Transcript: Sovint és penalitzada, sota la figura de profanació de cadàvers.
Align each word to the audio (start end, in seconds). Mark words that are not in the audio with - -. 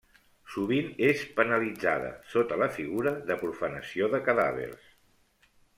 Sovint 0.53 0.87
és 1.09 1.21
penalitzada, 1.41 2.09
sota 2.33 2.59
la 2.65 2.71
figura 2.81 3.15
de 3.31 3.39
profanació 3.47 4.13
de 4.17 4.27
cadàvers. 4.31 4.93